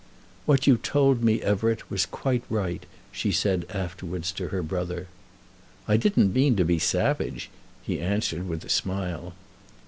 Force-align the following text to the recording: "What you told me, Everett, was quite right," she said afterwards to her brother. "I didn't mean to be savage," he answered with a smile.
"What 0.47 0.65
you 0.65 0.77
told 0.77 1.21
me, 1.23 1.43
Everett, 1.43 1.91
was 1.91 2.07
quite 2.07 2.41
right," 2.49 2.87
she 3.11 3.31
said 3.31 3.67
afterwards 3.69 4.31
to 4.31 4.47
her 4.47 4.63
brother. 4.63 5.05
"I 5.87 5.95
didn't 5.95 6.33
mean 6.33 6.55
to 6.55 6.65
be 6.65 6.79
savage," 6.79 7.51
he 7.83 7.99
answered 7.99 8.47
with 8.47 8.65
a 8.65 8.69
smile. 8.69 9.35